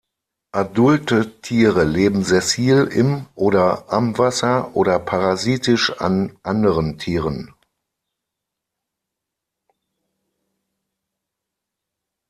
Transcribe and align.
Adulte 0.51 1.41
Tiere 1.43 1.83
leben 1.83 2.23
sessil 2.23 2.85
im 2.87 3.27
oder 3.35 3.93
am 3.93 4.17
Wasser 4.17 4.75
oder 4.75 4.97
parasitisch 4.97 5.91
an 5.99 6.35
anderen 6.41 6.97
Tieren. 6.97 7.53